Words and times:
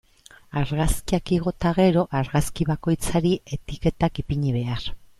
Argazkiak 0.61 1.33
igo 1.37 1.53
eta 1.57 1.75
gero, 1.81 2.07
argazki 2.21 2.69
bakoitzari 2.73 3.37
etiketak 3.59 4.23
ipini 4.27 4.61
behar. 4.61 4.93